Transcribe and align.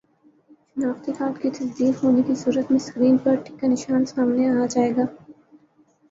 شناختی 0.69 1.11
کارڈ 1.13 1.35
کی 1.41 1.49
تصدیق 1.49 2.03
ہونے 2.03 2.21
کی 2.27 2.35
صورت 2.35 2.71
میں 2.71 2.79
سکرین 2.79 3.17
پر 3.17 3.35
ٹک 3.35 3.59
کا 3.61 3.67
نشان 3.67 4.05
سامنے 4.05 4.49
آ 4.51 4.65
جائے 4.69 4.95
گا 4.95 5.05